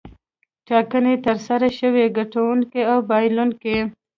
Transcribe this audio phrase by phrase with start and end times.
[0.67, 3.77] ټاکنې ترسره شوې ګټونکی او بایلونکی.